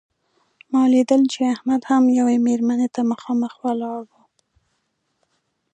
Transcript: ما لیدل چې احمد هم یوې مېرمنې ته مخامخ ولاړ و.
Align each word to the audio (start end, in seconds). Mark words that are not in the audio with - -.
ما 0.71 0.83
لیدل 0.93 1.21
چې 1.33 1.39
احمد 1.53 1.81
هم 1.89 2.03
یوې 2.19 2.35
مېرمنې 2.47 2.87
ته 2.95 3.01
مخامخ 3.11 3.53
ولاړ 3.63 4.01
و. 4.09 4.13